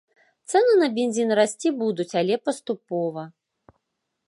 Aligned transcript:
Цэны 0.53 0.77
на 0.83 0.87
бензін 0.95 1.29
расці 1.41 1.69
будуць, 1.83 2.09
але 2.21 2.35
паступова. 2.49 3.23